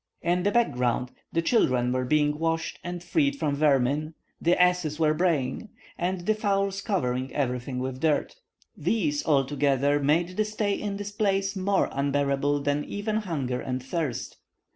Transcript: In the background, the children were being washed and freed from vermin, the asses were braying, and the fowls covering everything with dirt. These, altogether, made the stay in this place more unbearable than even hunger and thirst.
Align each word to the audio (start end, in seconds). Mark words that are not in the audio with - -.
In 0.23 0.41
the 0.41 0.49
background, 0.51 1.11
the 1.31 1.43
children 1.43 1.91
were 1.93 2.05
being 2.05 2.39
washed 2.39 2.79
and 2.83 3.03
freed 3.03 3.35
from 3.35 3.53
vermin, 3.55 4.15
the 4.41 4.59
asses 4.59 4.99
were 4.99 5.13
braying, 5.13 5.69
and 5.95 6.21
the 6.25 6.33
fowls 6.33 6.81
covering 6.81 7.31
everything 7.35 7.77
with 7.77 7.99
dirt. 7.99 8.35
These, 8.75 9.23
altogether, 9.23 9.99
made 9.99 10.37
the 10.37 10.45
stay 10.45 10.73
in 10.73 10.97
this 10.97 11.11
place 11.11 11.55
more 11.55 11.87
unbearable 11.91 12.61
than 12.63 12.83
even 12.85 13.17
hunger 13.17 13.61
and 13.61 13.83
thirst. 13.83 14.37